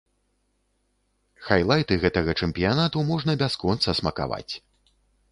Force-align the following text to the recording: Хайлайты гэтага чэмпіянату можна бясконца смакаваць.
Хайлайты 1.49 1.97
гэтага 2.03 2.35
чэмпіянату 2.45 3.03
можна 3.09 3.35
бясконца 3.43 3.95
смакаваць. 4.01 4.49